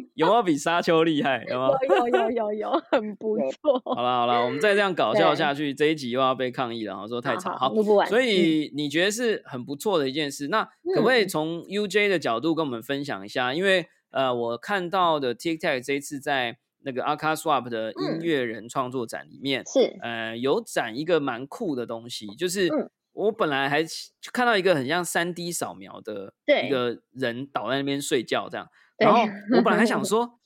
[0.14, 1.44] 有没有比沙丘厉害？
[1.48, 1.68] 有吗？
[1.88, 3.80] 有有有有， 很不错。
[3.84, 7.56] 好了好了，我们再这样搞笑下去，这一集又要被抗议了，我说太吵。
[7.56, 7.72] 好，
[8.08, 10.48] 所以你觉得是很不错的一件事。
[10.48, 13.52] 那可不可以从 UJ 的角度跟我们分享一下？
[13.54, 22.70] 因为呃，我看到的 TikTok 这一次在那个 Aka Swap 的音乐人创作展里面是呃有展一个蛮酷的东西，就是
[23.12, 23.84] 我本来还
[24.32, 26.32] 看到一个很像三 D 扫描的
[26.64, 29.20] 一个人倒在那边睡觉这样，然后
[29.56, 30.38] 我本来还想 说，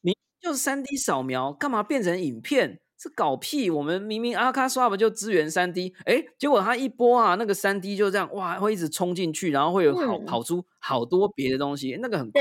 [0.00, 2.80] 你就是三 D 扫描，干嘛变成影片？
[2.98, 3.68] 是搞屁！
[3.68, 12.38] 我们明明阿卡 Swap 就支援三 D，哎，结果他一播啊，那个三 D 就这样哇，会一直冲进去，然后会有好跑出好多别的东西，那个很酷。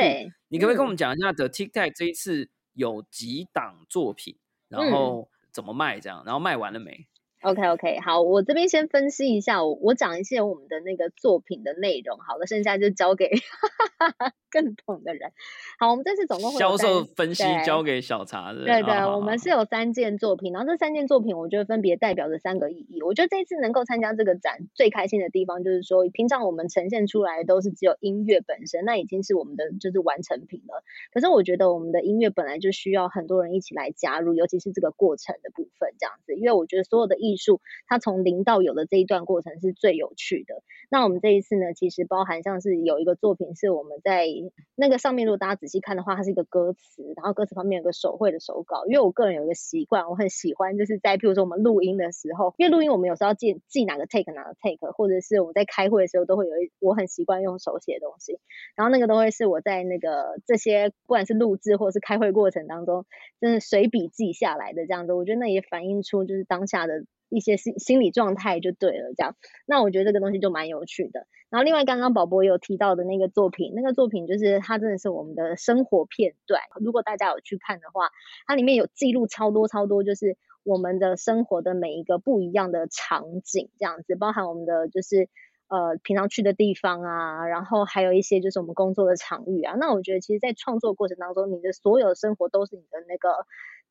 [0.48, 2.50] 你可不可以跟我们讲一下的 TikTok 这一次？
[2.76, 4.36] 有几档作品，
[4.68, 7.08] 然后怎么卖这样，然后卖完了没
[7.46, 13.30] ？OK OK，好，我这边先分析一下，我我讲一些我们的那个作品的内容，好了，剩下就交给
[14.50, 15.32] 更懂的人。
[15.80, 18.66] 好，我们这次总共会销售分析交给小茶的。
[18.66, 23.02] 对对，我们是有三件作品，然后这三件作品，我觉得分别代表着三个意义。
[23.04, 30.84] 我觉得这次能够参加这个展，最开心的地方就是说，平常我们呈现出来都是只有音乐本身，那已经是我们的就是完成品了。
[31.14, 40.64] 可是我觉得我们的音乐本来就需要很多人一起来加入，尤其是这个过程的部分，这样子，因为我觉得所有的艺术，它从零到有的这一段过程是最有趣的。
[40.90, 44.28] 那我们这一次呢，其实包含像是有一个作品是我们在
[44.76, 48.86] 那个上面，如果大家仔细看的话，它是一个歌词，然后歌词旁边有个手绘的手稿。
[48.86, 58.40] 因为我个人有一个习惯，我很喜欢就是在譬如说我们录音的时候，因为录音我们有时候要记记哪个 take 哪个 take，或者是我们在开会的时候都会有一我很习惯用手写东西，
[58.76, 63.06] 然后那个都会是我在那个这些不管是录制或者是开会过程当中，
[63.42, 67.06] 真的随笔记下来的这样子，我觉得那也反映出就是当下的。
[67.30, 69.36] 一些心心理状态就对了，这样，
[69.66, 71.28] 那我觉得这个东西就蛮有趣的。
[71.50, 76.62] 然后另外刚刚宝宝有提到的那个作品，那个作品就是它真的是我们的生活片段。
[76.82, 78.10] 如果大家有去看的话，
[78.46, 85.30] 它里面有记录超多超多，就是我们的生活的每一个不一样的场景，这样子，包含我们的就是
[85.68, 89.76] 呃平常去的地方啊，然后还有一些就是我们工作的场域啊。
[89.80, 93.30] 那我觉得其实，在创作过程当中，你的所有生活都是你的那个。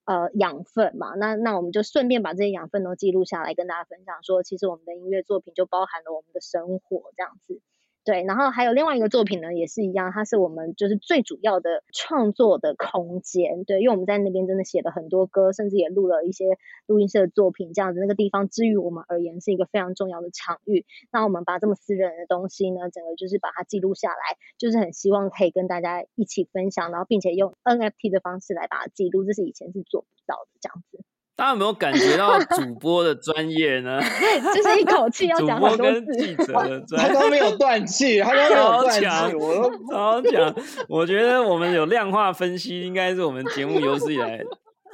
[0.04, 7.60] 呃，养分嘛，那那我们就顺便把这些养分都记录下来，跟大家分享说，其实我们的音乐作品就包含了我们的生活这样子。
[8.04, 13.64] 对，然后还有另外一个作品呢，也是一样，它是我们就是最主要的创作的空间。
[13.64, 20.84] 对，因为我们在那边真的写了很多歌，甚至也录了一些录音室的作品，这样子那个地方，至于我们而言是一个非常重要的场域。
[21.10, 31.02] 那我们把这么私人的东西呢，整个就是把它记录下来，就是很希望可以跟大家一起分享，然后并且用 NFT 的方式来把它记录，这是以前是做不到的这样子。
[31.36, 34.00] 大家有没有感觉到主播的专业呢？
[34.54, 40.54] 就是一口气要讲很多字，记者的专他都没有断气，他都没有断气，我都超强。
[40.88, 44.40] 我觉得我们有量化分析，应该是我们节目有史以来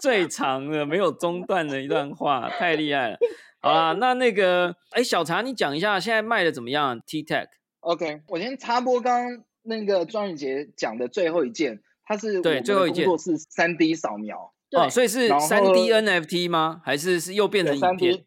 [0.01, 3.19] 最长的、没有中断的一段话，太厉害了。
[3.61, 7.49] 好啦，那那个，哎，小茶，你讲一下现在卖的怎么样？T Tech。
[7.81, 14.55] OK，我先插播刚那个庄宇杰讲的最后一件，他是对最后一件是三 D 扫描。
[14.73, 16.81] 哦，所以是三 D NFT 吗？
[16.85, 18.25] 还是是又变成影片？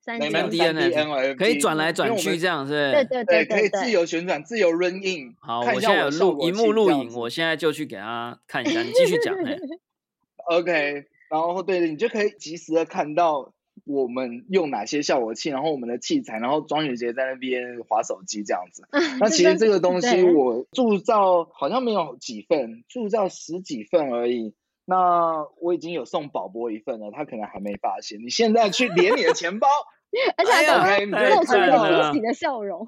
[0.00, 2.92] 三 D NFT 可以转来转去这样是？
[2.92, 5.34] 对对对，可以自由旋转、自由 run in。
[5.40, 8.82] 好，我现在有录荧幕录影，我现在就去给他 看一下。
[8.82, 9.34] 你继续讲。
[10.48, 13.52] OK，然后对，你就可以及时的看到
[13.84, 18.88] 我们用哪些效果器，然后我们的器材，然后庄宇杰在那边划手机这样子。
[19.20, 24.54] 那其实这个东西我铸造好像没有几份，铸造十几份而已。
[24.90, 28.18] 那我已经有送宝宝一份了，他可能还没发现。
[28.24, 29.68] 你现在去连你的钱包，
[30.38, 32.86] 而且还露出了喜的笑容。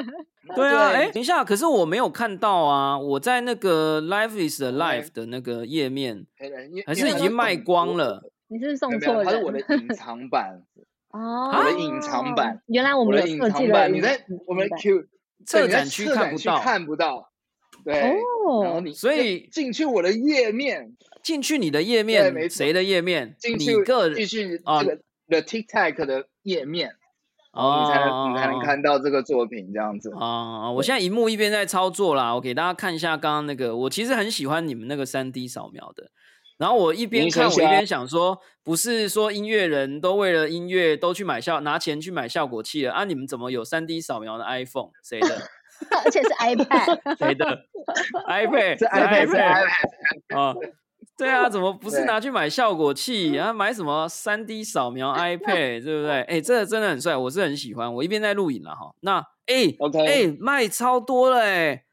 [0.56, 6.26] 对啊，哎，等一下，可是我没有看到啊，我在那个 Life is the Life 的那个页面，
[6.86, 8.22] 还是已经卖光了。
[8.48, 10.62] 你是送错了，它是我的 隐藏版
[11.10, 12.62] 哦，我的隐藏版。
[12.68, 15.04] 原来我们的隐藏版，你在我们的 Q
[15.44, 17.28] 策展区看不到，看不到。
[17.84, 17.98] 对，
[18.62, 23.34] 然后你所以进去我的页面，进去你的页面，谁的页面？
[23.38, 26.90] 进去个继续这个 The TikTok 的页面，
[27.52, 30.10] 哦，你才能你才能看到这个作品这样子。
[30.18, 36.10] 啊，我现在荧幕一边在操作啦，我给大家看一下刚刚那个，我其实很喜欢你们那个三 D 扫描的。
[36.58, 43.04] 然后我一边看我一边想说，不是说音乐人都为了音乐都去买效拿钱去买效果器了啊？
[43.04, 44.90] 你们怎么有三 D 扫描的 iPhone？
[45.02, 45.48] 谁的？
[46.04, 47.64] 而且是 iPad，谁的？
[48.28, 49.66] iPad 是 iPad，
[50.38, 50.54] 啊，
[51.22, 53.52] 对啊，怎么不是拿去买效果器啊？
[53.52, 56.22] 买什么三 D 扫描 iPad，对不对？
[56.22, 57.92] 哎，这个真的很帅，我是很喜欢。
[57.94, 61.84] 我一边在录影了哈，那哎，OK，哎，卖超多了哎，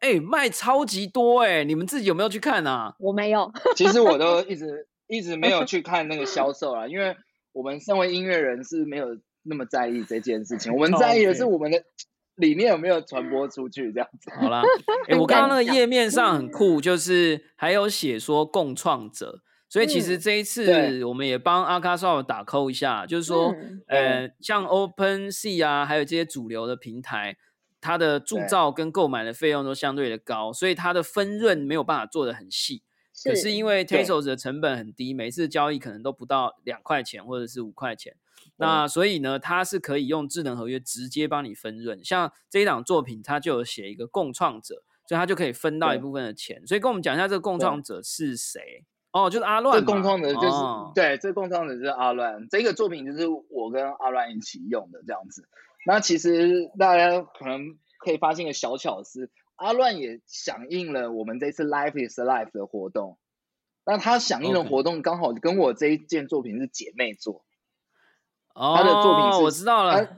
[0.00, 2.94] 哎，卖超级多哎，你们自己有没有去看啊？
[2.98, 7.16] 我没有， 其实我都一直 一直没有去看那个销售啊，因为
[7.52, 11.82] 我们身为音乐人是没有那么在意这件事情，我们在意的是我们的。
[12.38, 14.30] 里面有没有传播出去这样子？
[14.34, 14.62] 好啦，
[15.08, 23.54] 哎，我刚刚那个页面上很酷，就是还有写说共创者，所以其实这一次我们也帮阿卡少打扣一下，就是说，
[23.86, 27.36] 呃，像 Open Sea 啊，还有这些主流的平台，
[27.80, 32.82] 它的铸造跟购买的费用都相对的高，所以它的分润没有办法做的很细。
[33.24, 38.14] 可是因为 Tazos 的成本很低，每次交易可能都不到两块钱或者是五块钱。
[38.60, 42.04] 那所以呢，它是可以用智能合约直接帮你分润。
[42.04, 46.66] 像这一档作品，它就有写一个共创者，所以它就可以分到一部分的钱。
[46.66, 48.84] 所以跟我们讲一下，这个共创者是谁？
[49.12, 49.78] 哦，就是阿乱。
[49.78, 50.56] 这共创者就是
[50.94, 52.48] 对，这共创者就是阿乱。
[52.50, 55.48] 这个作品就是我跟阿乱一起用的这样子。
[55.86, 63.18] 那其实大家可能可以发现一个小巧思，阿乱也响应了我们这次 Life is Life 的活动。
[63.86, 67.44] 那他响应的活动刚好跟我这一件作品是姐妹作。
[68.58, 70.08] 他的作品是，我知道了，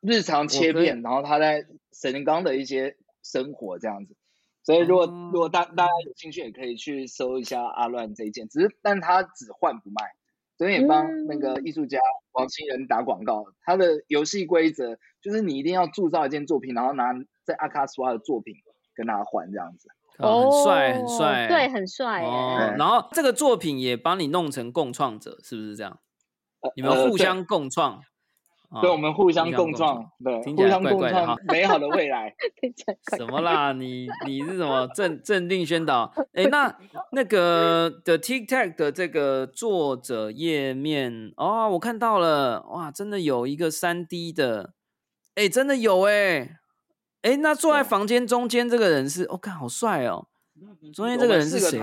[0.00, 4.16] 日常切片，然后他在神冈的一些生活这样子，
[4.64, 10.12] 所以如果如果大大家有兴趣，也可以去搜一下阿乱这一件，只是但他只换不卖，
[10.56, 11.98] 所以也帮那个艺术家
[12.32, 13.44] 王清仁打广告。
[13.62, 17.12] 他的游戏规则就是你一定要铸造一件作品，然后拿
[17.44, 18.54] 在阿卡斯瓦的作品
[18.94, 20.28] 跟他换这样子，很
[20.64, 22.22] 帅很帅，对，很帅。
[22.22, 25.98] 哦然后这个作品也帮你弄成共创者，是不是这样？
[26.76, 28.00] 你们互相共创，
[28.80, 32.34] 对，我们互相共创，对，互相共创美好的未来。
[33.16, 33.72] 什么啦？
[33.78, 36.12] 你你是什么镇镇定宣导？
[36.34, 36.76] 哎，那
[37.12, 44.74] 那个的 TikTok 的这个作者页面哦，我看到了，哇，真的有一个三 D 的，
[45.34, 46.58] 哎，真的有哎，
[47.22, 50.26] 哎，那坐在房间中间这个人是，我看好帅哦。
[50.94, 51.80] 中间这个人是谁？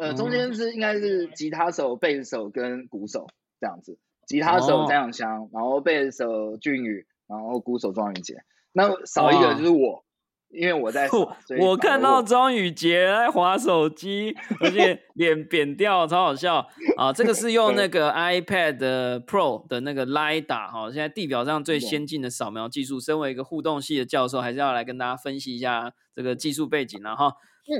[0.00, 3.26] 呃，中间是应该是吉他手、贝斯手跟鼓手。
[3.62, 3.96] 这样子，
[4.26, 8.34] 吉他手张永香，然后贝斯手俊宇，然后鼓手庄宇杰，
[8.72, 10.04] 那少一个就是我，
[10.50, 11.08] 因为我在。
[11.60, 17.12] 我看到庄宇杰在划手机，而且 脸扁掉，超好笑啊！
[17.12, 22.98] 这个是用那个 iPad Pro 的那个 LiDAR 哈，现在地表上最先进的扫描技术。
[22.98, 27.32] 身为一个互动系的教授，还是要来跟大家分析一下这个技术背景了哈。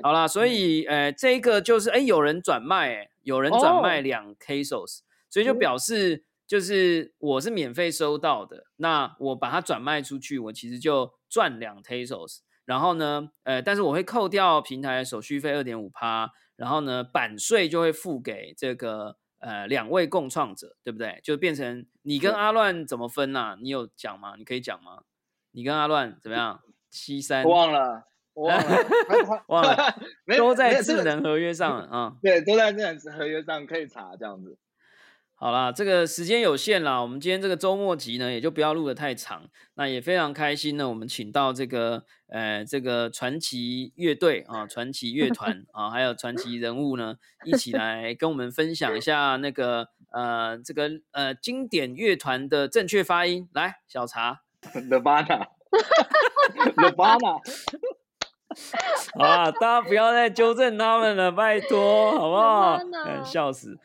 [0.02, 5.00] 好啦，所以呃，这个就是哎，有人转卖，哎，有人转卖两 Kasos。
[5.32, 12.40] 所以就表示，就是我是免费收到的，那我把它转卖出去，我其实就赚两 Tazos。
[12.66, 21.18] 然后呢，呃，但是我会扣掉平台的手续费二点五趴，然后呢，版税就会付给这个呃两位共创者，对不对？
[21.24, 23.56] 就变成你跟阿乱怎么分呐？
[23.60, 24.34] 你有讲吗？
[24.36, 25.02] 你可以讲吗？
[25.52, 26.60] 你跟阿乱怎么样？
[26.90, 27.42] 七三？
[27.44, 28.64] 忘了，忘了
[29.48, 29.96] 忘了，
[30.36, 32.16] 都在智能合约上啊。
[32.22, 34.56] 对，都在智能合约上可以查这样子。
[35.42, 39.42] 好啦，这个时间有限啦，我们今天这个周末集呢，也就不要录的太长。
[39.74, 53.48] 那也非常开心呢，我们请到这个呃这个传奇乐队啊， 传奇乐团啊，还有传奇人物呢，一起来跟我们分享一下那个呃这个呃经典乐团的正确发音。
[53.52, 57.40] 来，小茶，Nirvana，Nirvana。
[59.18, 62.78] 好啊，大家不要再纠正他们了，拜托，好不好？
[63.24, 63.78] 笑死！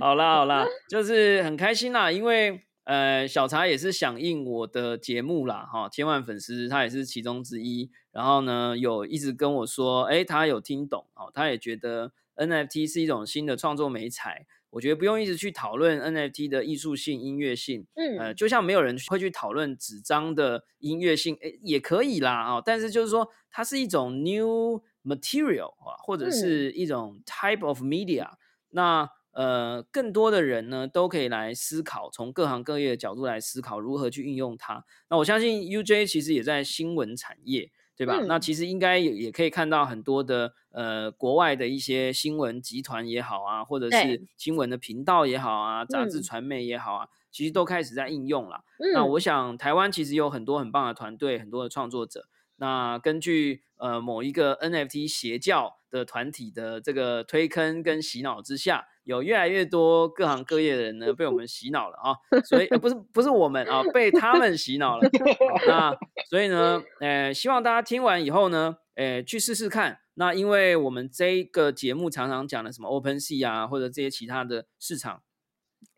[0.00, 7.90] 好啦好啦，就是很开心啦，因为呃，小茶也是响应我的节目啦，哈，千万粉丝他也是其中之一。
[8.12, 14.46] 然后呢，有一直跟我说，哎，他有听懂哦，他也觉得 NFT 是一种新的创作美材。
[14.74, 22.60] 我觉得不用一直去讨论 NFT 的艺术性、音乐性，嗯，呃，就像没有人会去讨论纸张的音乐性，诶，也可以啦啊。
[22.64, 28.30] 但是就是说，它是一种 new material 啊，或者是一种 type of media。
[28.70, 34.84] 那呃，更多的人呢，都可以来思考，从各行各业的角度来思考如何去运用它。
[35.08, 37.70] 那我相信 UJ 其实也在新闻产业。
[37.96, 38.20] 对吧？
[38.26, 48.64] 那其实应该也也可以看到很多的呃国外的一些新闻集团也好啊，或者是新闻的频道也好啊，杂志传媒也好啊，其实都开始在应用了。
[48.92, 52.26] 那我想台湾其实有很多很棒的团队，很多的创作者。
[52.56, 58.88] 那根据呃某一个 NFT 邪教的团体的这个推坑跟洗脑之下。
[59.04, 65.08] 有越来越多各行各业的人呢被我们洗脑了啊，所以不是不是我们啊，被他们洗脑了。
[65.68, 65.96] 那
[66.28, 69.98] 所以呢，呃，希望大家听完以后呢，呃，去试试看。
[70.14, 75.22] 那因为我们这个节目常常讲的什么 Open Sea 啊，或者这些其他的市场。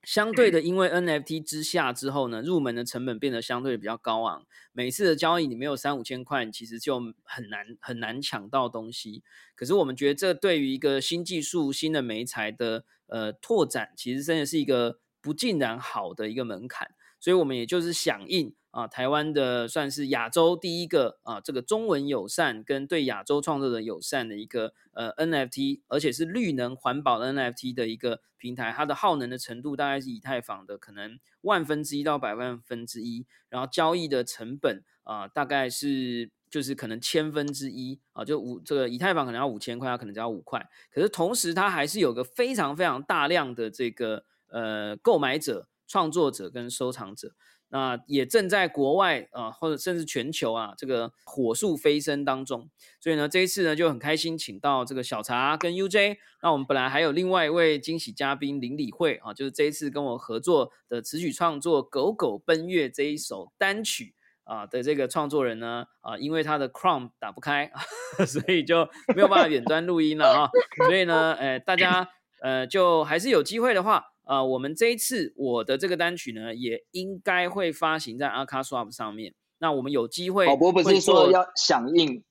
[0.07, 4.47] 相对的，因为 NFT 之下之后呢，入门的成本变得相对比较高昂。
[4.73, 9.25] 每次的交易你没有三五千块，其实就很难很难抢到东西。
[9.57, 16.93] 可是我们觉得这对于一个新技术、新的媒材的呃拓展，其实真的是一个不尽然好的一个门槛。
[17.19, 18.55] 所以我们也就是响应。
[18.77, 47.33] 啊，台湾的算是亚洲第一个啊，这个中文友善跟对亚洲创作者友善的一个呃 NFT，而且是绿能环保 NFT 的一个平台，它的耗能的程度大概是以太坊的可能万分之一到百万分之一，然后交易的成本啊，大概是就是可能千分之一啊，就五这个以太坊可能要五千块，它可能只要五块，可是同时它还是有个非常非常大量的这个呃购买者、创作者跟收藏者。
[47.77, 52.71] 啊也正在国外啊，或者甚至全球啊，这个火速飞升当中。
[53.01, 56.17] 所以呢，这一次呢就很开心，请到这个小茶跟 UJ。
[56.43, 64.15] 那我们本来还有另外一位惊喜嘉宾林理慧啊，就是这一次跟我合作的词曲创作《狗狗奔月》这一首单曲
[64.45, 67.71] 啊的这个创作人呢啊，因为他的 Chrome 打不开，
[68.27, 70.51] 所以就没有办法远端录音了啊。
[70.87, 72.09] 所以呢，呃，大家
[72.41, 74.05] 呃就还是有机会的话。
[74.27, 79.33] 呃，我们这一次我的这个单曲呢，也应该会发行在阿卡 swap 上面。
[79.59, 82.25] 那我们有机会，宝博不是说要响应，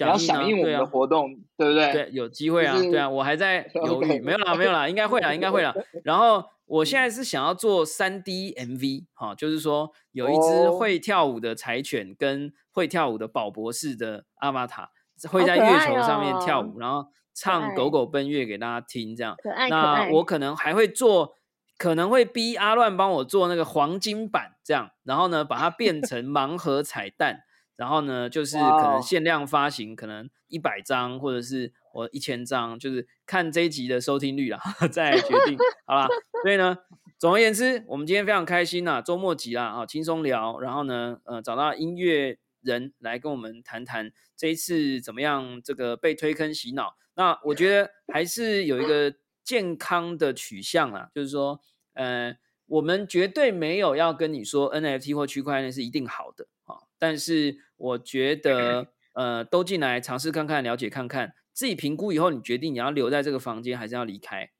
[0.00, 1.92] 要响应我们的活动，对不对？
[1.92, 5.72] 对，有机会啊，对啊，我还在 犹豫，没有啦，没有啦，应该会啦，应该会啦。
[6.02, 14.90] 然后我现在是想要做三 D MV，哈，就是说有一只会跳舞的柴犬跟会跳舞的宝博士的阿玛塔
[15.30, 17.06] 会在月球上面跳舞，然后。
[17.34, 19.36] 唱《狗狗奔月》给大家听，这样。
[19.70, 21.34] 那我可能还会做，
[21.78, 24.90] 可能会逼阿乱帮我做那个黄金版，这样。
[25.04, 27.40] 然后呢，把它变 成盲盒彩蛋。
[27.74, 34.60] 然后呢，就是可能限量发行，可能一百张或者是我一千张，就是看这一集的收听率啦，
[34.92, 36.06] 再决定，好吧？
[36.42, 36.76] 所以呢，
[37.18, 40.60] 总而言之，我们今天非常开心呐，周末集啦，啊，轻松聊。
[40.60, 46.96] 然后呢，呃，找到音乐人来跟我们谈谈这一次怎么样，这个被推坑洗脑。
[47.14, 51.60] 那我觉得还是有一个健康的取向啊，就是说，
[51.94, 52.36] 呃，
[52.66, 64.50] 我们绝对没有要跟你说 NFT 或区块链是一定好的啊，但是我觉得， 呃，都进来尝试看看，了解看看，自己评估以后，你决定你要留在这个房间还是要离开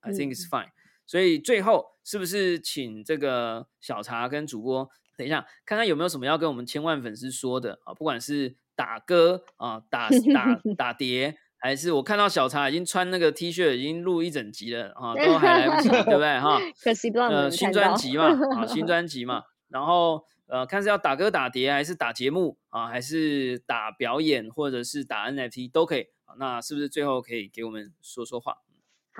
[0.00, 0.70] ，I think it's fine。
[1.04, 4.88] 所以最后是不是请这个小茶跟主播
[5.20, 7.92] 等一下，看看有没有什么要跟我们千万粉丝说的啊？
[7.92, 11.36] 不管是打歌啊，打打 打碟。
[11.62, 16.58] 还是我看到小茶已经穿那个 T 恤，已经录一整集了啊， 都还来不及，对不对哈？
[16.82, 26.06] 可惜不让呃新专辑嘛，啊新专辑嘛，然后呃看是要打歌打碟，还是打节目啊，还是打表演，或者是打 NFT 都可以。
[26.38, 28.56] 那是不是最后可以给我们说说话？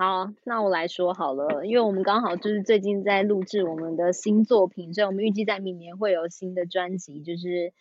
[0.01, 7.71] 好，那我来说好了，因为我们刚好就是最近在录制我们的新作品，所以我们预计在明年会有新的专辑，就是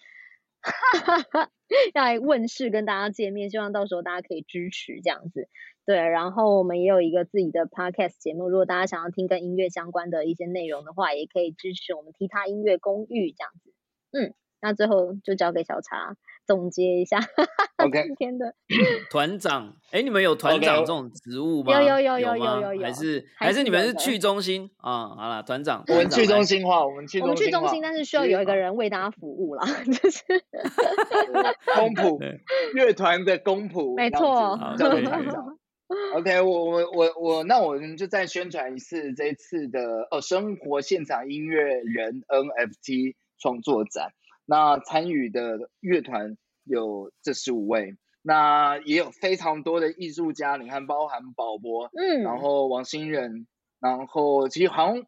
[0.61, 1.51] 哈哈哈。
[1.95, 5.49] 要来问世跟大家见面，希望到时候大家可以支持这样子。
[5.87, 13.73] 对，然后我们也有一个自己的 podcast 节目，如果大家想要听跟音乐相关的一些内容的话，也可以支持我们踢踏音乐公寓这样子。
[14.13, 16.15] 嗯，那最后就交给小茶
[16.47, 17.19] 总结一下
[17.79, 18.55] OK 今天的。
[19.11, 21.81] 团长，哎，你们有团长这种职务吗？
[21.81, 25.09] 有有有有吗有有有还是还还是你们是去中心啊？
[25.09, 30.23] 好了，团长，我们去中心化，我们去我们去中心，但是需要有一个人为大家服务啦， 就是
[31.77, 32.41] 公谱对
[32.75, 35.57] 乐团的公仆，没错好叫做可以团长。
[36.15, 44.13] OK，我我我我，那我们就再宣传一次这一次的呃生活现场音乐人 NFT 创作展。
[44.51, 53.47] 那参与的乐团有这十五位，那也有非常多的艺术家，你看包含宝博，嗯，然后王新仁，
[53.79, 55.07] 然后其实好像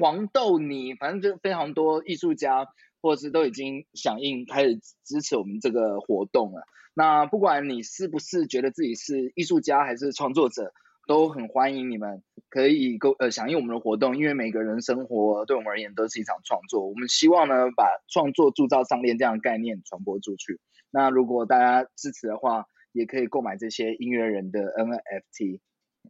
[0.00, 2.66] 黄豆泥，反正就非常多艺术家，
[3.02, 6.62] 或者是都已经响应开始支持我们这个活动了。
[6.94, 10.72] 那不管你是不是觉得自己是艺术家还是创作者，
[11.08, 16.86] 都很欢迎你们可以购呃响应我们的活动，因为每个人生活对我们而言都是一场创作。
[16.86, 20.60] 我们希望呢把创作铸造上链这样的概念传播出去。
[20.90, 25.60] 那如果大家支持的话，也可以购买这些音乐人的 NFT。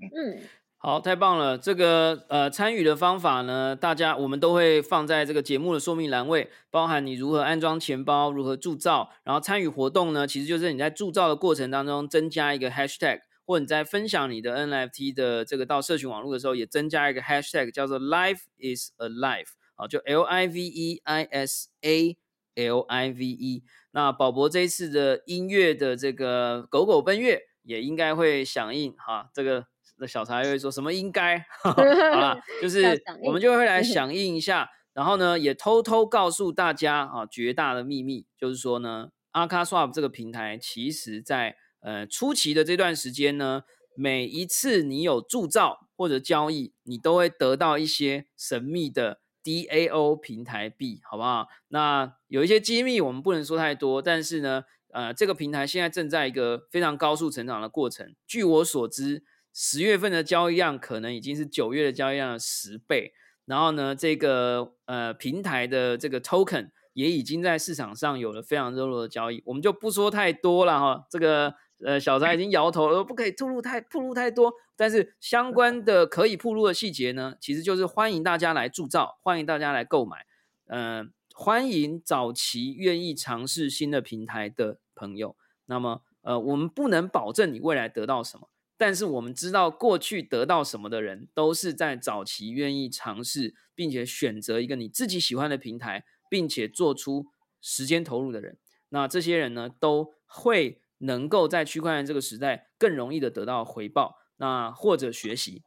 [0.01, 0.43] 嗯，
[0.79, 1.57] 好，太棒了！
[1.57, 19.47] 这个呃参与的方法呢，大家我们都会放在这个节目的说明栏位，包含你如何安装钱包、如何铸造，然后参与活动呢，其实就是你在铸造的过程当中增加一个 hashtag，或者你在分享你的 NFT 的这个到社群网络的时候，也增加一个 hashtag 叫做 Life is alive，
[19.77, 22.19] 啊，就 L I V E I S A
[22.57, 23.65] L I V E。
[23.93, 29.65] 那宝博这一次的音乐的这个狗狗奔月也应该会响应哈，这个
[29.97, 43.63] 那小茶又会说什么应该， 好啦，就是我们就会来 响应一下，然后呢，也偷偷告诉大家啊，绝大的秘密就是说呢，阿卡 swap 这个平台其实在呃初期的这段时间呢，
[43.97, 51.49] 每一次你有铸造或者交易，你都会得到一些神秘的 DAO 平台币，好不好？
[51.69, 58.15] 那有一些机密我们不能说太多，但是呢，呃，这个平台现在正在一个非常高速成长的过程。
[58.27, 59.25] 据我所知，
[59.55, 63.13] 十月份的交易量可能已经是九月的交易量的十倍。
[63.47, 71.07] 然后呢，这个呃平台的这个 token 也已经在市场上有了非常热络的交易，我们就不说太多了哈。
[71.11, 71.55] 这个
[71.85, 74.53] 呃小张已经摇头了，不可以吐露太透露太多。
[74.77, 80.27] 但是相关的可以铺露的细节呢，其实就是欢迎大家来铸造，欢迎大家来购买，
[80.67, 85.37] 嗯、欢迎早期愿意尝试新的平台的朋友。
[85.67, 88.49] 那么呃，我们不能保证你未来得到什么。
[88.77, 97.27] 但是我们知道，过去得到什么的人，都是在早期愿意尝试，并且选择一个你自己喜欢的平台，并且做出
[97.61, 98.57] 时间投入的人。
[98.91, 105.63] 那这些人呢，都会能够在区块链这个时代更容易的得到回报，那或者学习。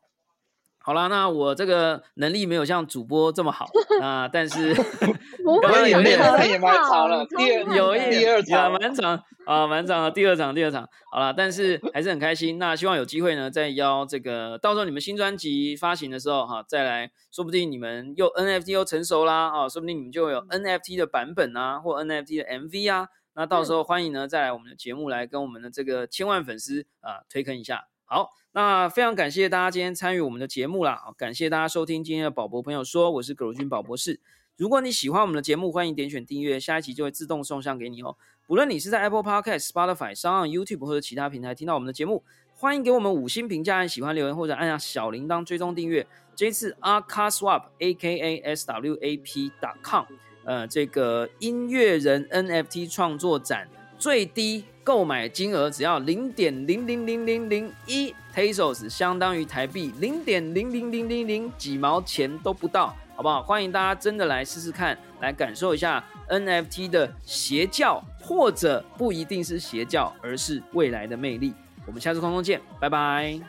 [0.83, 3.67] 好啦，那我这个能力没有像主播这么好，
[3.99, 4.73] 那但是
[5.45, 10.09] 不刚刚会有点很那也蛮好长了超第二有一点第二场有蛮长啊，蛮长的。
[10.09, 12.57] 第二场，第二场，好了，但是还是很开心。
[12.57, 23.07] 那希望有机会呢，再邀这个，到时候你们新专辑发行的时候哈，再来，说不定你们又 NFT 又成熟啦啊，说不定你们就有 NFT 的版本啊，或 NFT 的 MV 啊。
[23.33, 27.87] 那到时候欢迎呢，再来我们的节目来跟我们的这个千万粉丝啊推坑一下。
[28.05, 34.19] 好，那非常感谢大家今天参与我们的节目啦，好感谢大家收听今天的宝博朋友说，我是葛如君宝博士。
[34.57, 38.15] 如果你喜欢我们的节目，欢迎点选订阅，下一期就会自动送上给你哦。
[38.45, 42.23] 不论你是在 Apple Podcast、Spotify、上 YouTube 或者其他平台听到我们的节目，
[42.53, 46.05] 欢迎给我们五星评价、按喜欢留言或者按下小铃铛追踪订阅。
[46.35, 49.51] 这一次 a k a Swap A K A S W A P
[49.81, 50.05] com
[50.51, 53.65] 呃这个音乐人 NFT 创作展
[53.97, 63.41] 最低购买金额只要零点零零零零零一 pesos，相当于台币零点零零零零零几毛钱都不到，好不好？
[63.41, 71.53] 欢迎大家真的来试试看，来感受一下 NFT 的邪教，或者不一定是邪教，而是未来的魅力。
[71.85, 73.39] 我们下次空中见，拜拜。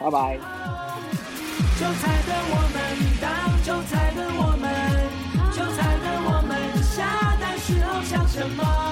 [0.00, 0.38] 拜拜。
[1.78, 2.77] 就在等
[8.38, 8.87] tomorrow.